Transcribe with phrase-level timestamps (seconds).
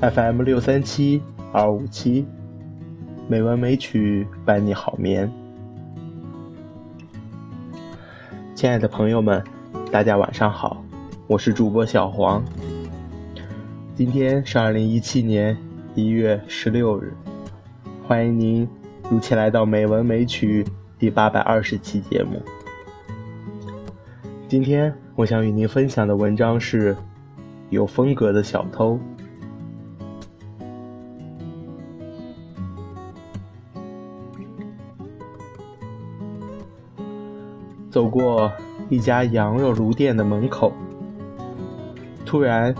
[0.00, 1.20] FM 六三七
[1.52, 2.24] 二五七，
[3.26, 5.28] 美文美曲伴你好眠。
[8.54, 9.42] 亲爱的朋友们，
[9.90, 10.84] 大家晚上好，
[11.26, 12.44] 我是主播小黄。
[13.96, 15.56] 今天是二零一七年
[15.96, 17.12] 一月十六日，
[18.06, 18.68] 欢迎您
[19.10, 20.62] 如期来到《美文美曲》
[20.96, 22.40] 第八百二十期节目。
[24.46, 26.94] 今天我想与您分享的文章是
[27.70, 28.94] 《有风格的小偷》。
[37.90, 38.50] 走过
[38.88, 40.72] 一家羊肉炉店的门口，
[42.24, 42.74] 突然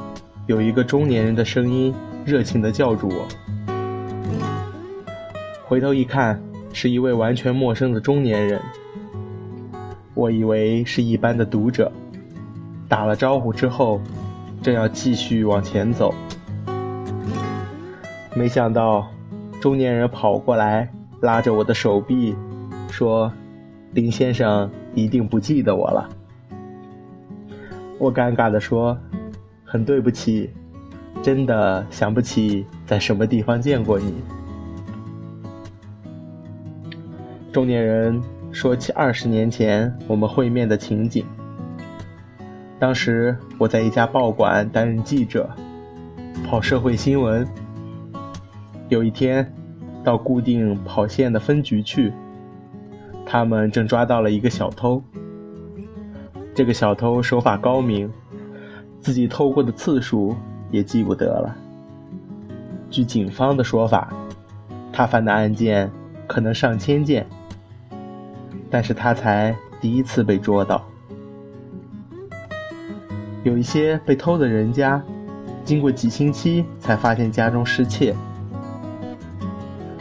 [0.47, 3.27] 有一个中年人的声音热情地叫住我。
[5.65, 6.41] 回头一看，
[6.73, 8.61] 是一位完全陌生的中年人。
[10.15, 11.91] 我以为是一般的读者，
[12.89, 14.01] 打了招呼之后，
[14.61, 16.13] 正要继续往前走，
[18.35, 19.07] 没想到
[19.61, 22.35] 中年人跑过来，拉着我的手臂，
[22.91, 23.33] 说
[23.93, 26.09] ：“林先生。”一定不记得我了，
[28.01, 28.99] 我尴尬地说
[29.65, 30.51] ：“很对不起，
[31.23, 34.15] 真的想不起在什么地方见过你。”
[37.53, 41.25] 中年人说起二十年前我们会面的情景。
[42.81, 45.49] 当时我在一家报馆担任记者，
[46.45, 47.47] 跑社会新闻。
[48.89, 49.53] 有一天，
[50.03, 52.13] 到固定跑线的分局去。
[53.31, 55.03] 他们正抓到了一个小偷。
[56.55, 58.11] 这个小偷手法高明，
[59.01, 60.35] 自己偷过的次数
[60.71, 61.55] 也记不得了。
[62.91, 64.11] 据警方的说法，
[64.91, 65.91] 他犯的案件
[66.27, 67.27] 可能上千件，
[68.71, 70.83] 但是他才第一次被捉到。
[73.45, 75.03] 有一些被偷的人家，
[75.65, 78.17] 经过几星期才发现家中失窃，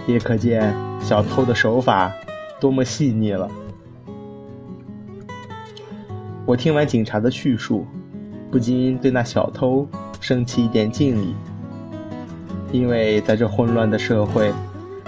[0.08, 2.10] 也可见小偷的手法。
[2.60, 3.50] 多么细腻了！
[6.46, 7.86] 我听完警察的叙述，
[8.50, 9.88] 不禁对那小偷
[10.20, 11.36] 升起一点敬意，
[12.72, 14.52] 因为在这混乱的社会，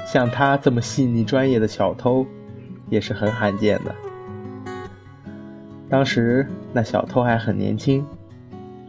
[0.05, 2.25] 像他这么细腻专业的小偷，
[2.89, 3.95] 也是很罕见的。
[5.89, 8.05] 当时那小偷还很年轻，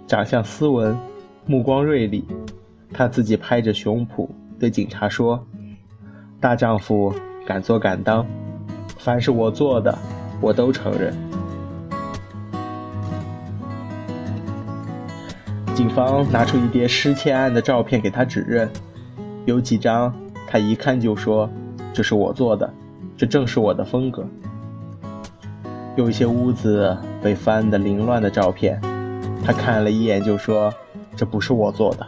[0.07, 0.95] 长相斯文，
[1.47, 2.25] 目光锐利，
[2.93, 4.29] 他自己拍着胸脯
[4.59, 5.47] 对警察说
[6.39, 7.15] ：“大丈夫
[7.47, 8.27] 敢做敢当。”
[9.03, 9.99] 凡是我做的，
[10.43, 11.15] 我都承认。
[15.75, 18.69] 警方拿出一叠失窃案的照片给他指认，
[19.47, 20.15] 有几张
[20.47, 21.49] 他一看就说
[21.95, 22.71] ：“这是我做的，
[23.17, 24.27] 这正是我的风格。”
[25.97, 28.79] 有一些屋子被翻得凌乱的照片，
[29.43, 30.71] 他看了一眼就说
[31.17, 32.07] ：“这不是我做的，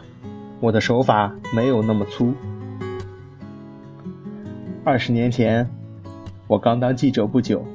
[0.59, 2.35] 我的手法没有那么粗。”
[4.85, 5.67] 二十年前。
[6.45, 7.65] 我刚当记者不久，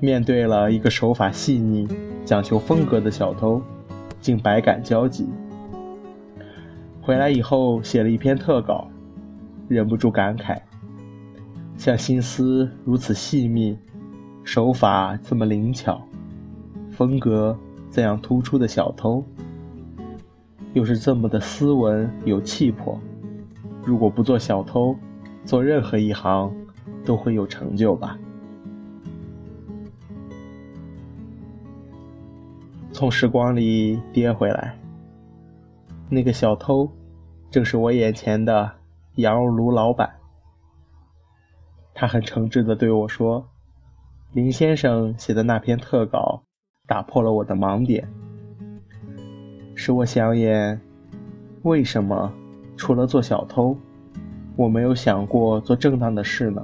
[0.00, 1.86] 面对了一个手法细腻、
[2.24, 3.62] 讲求风格的小偷，
[4.20, 5.28] 竟百感交集。
[7.00, 8.88] 回来以后写了一篇特稿，
[9.68, 10.58] 忍不住感慨：
[11.76, 13.78] 像心思如此细密、
[14.42, 16.02] 手法这么灵巧、
[16.90, 17.56] 风格
[17.90, 19.24] 这样突出的小偷，
[20.74, 23.00] 又是这么的斯文有气魄。
[23.84, 24.96] 如果不做小偷，
[25.44, 26.52] 做任何一行。
[27.08, 28.18] 都会有成就吧。
[32.92, 34.76] 从时光里跌回来，
[36.10, 36.86] 那个小偷，
[37.50, 38.70] 正是我眼前的
[39.14, 40.16] 羊肉炉老板。
[41.94, 43.48] 他很诚挚的对我说
[44.34, 46.42] ：“林先生写的那篇特稿，
[46.86, 48.06] 打破了我的盲点，
[49.74, 50.78] 使我想演。
[51.62, 52.30] 为什么
[52.76, 53.74] 除了做小偷，
[54.56, 56.62] 我没有想过做正当的事呢？”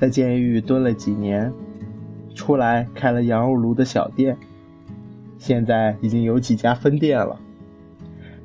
[0.00, 1.52] 在监狱蹲了几年，
[2.34, 4.34] 出来开了羊肉炉的小店，
[5.36, 7.38] 现在已经有几家分店了。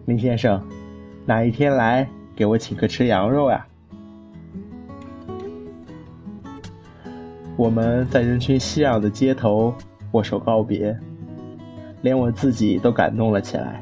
[0.06, 0.62] 林先生，
[1.26, 2.06] 哪一天来
[2.36, 3.66] 给我请客吃羊肉呀？
[7.56, 9.74] 我们在人群熙攘的街头
[10.12, 10.94] 握手告别，
[12.02, 13.82] 连我自己都感动了起来。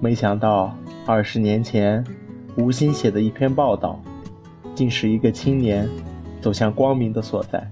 [0.00, 0.74] 没想到
[1.04, 2.02] 二十年前
[2.56, 4.00] 吴昕写的一篇报道，
[4.74, 5.86] 竟是一个青年。
[6.40, 7.70] 走向光明的所在，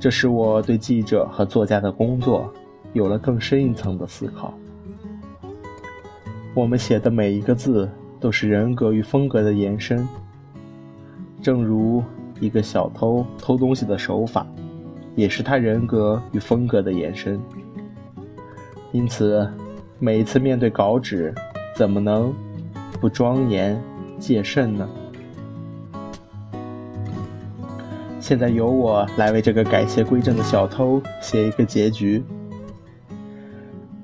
[0.00, 2.52] 这使我对记者和作家的工作
[2.92, 4.52] 有了更深一层的思考。
[6.54, 7.88] 我们写的每一个字
[8.20, 10.06] 都是人格与风格的延伸，
[11.40, 12.02] 正如
[12.40, 14.46] 一个小偷偷东西的手法，
[15.14, 17.40] 也是他人格与风格的延伸。
[18.90, 19.48] 因此，
[19.98, 21.34] 每一次面对稿纸，
[21.74, 22.34] 怎么能
[23.00, 23.80] 不庄严
[24.18, 24.86] 戒慎呢？
[28.22, 32.22] 现在由我来为这个改邪归正的小偷写一个结局。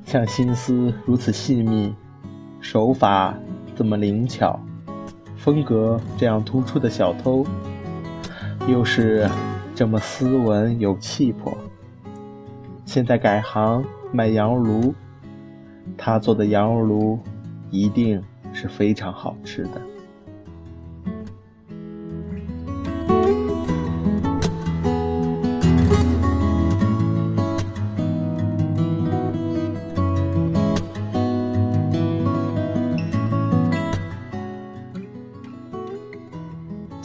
[0.04, 1.94] 像心思如此细密，
[2.60, 3.32] 手法
[3.76, 4.58] 这么灵巧，
[5.36, 7.46] 风格这样突出的小偷，
[8.66, 9.30] 又是
[9.72, 11.56] 这么斯文有气魄。
[12.84, 14.94] 现在改行卖羊肉炉，
[15.96, 17.20] 他做的羊肉炉
[17.70, 18.20] 一定
[18.52, 19.80] 是非常好吃的。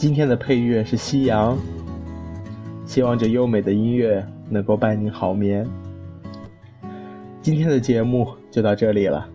[0.04, 1.56] 今天的配乐是夕阳，
[2.84, 5.66] 希望这优美的音乐能够伴你好眠。
[7.40, 9.26] 今天的节目就到这里了，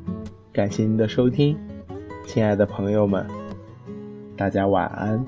[0.54, 1.58] 感谢您的收听，
[2.28, 3.26] 亲爱的朋友们，
[4.38, 5.26] 大家晚安。